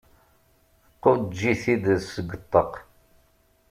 Tquǧǧ-it-id 1.01 1.85
seg 2.11 2.27
ṭṭaq. 2.43 2.71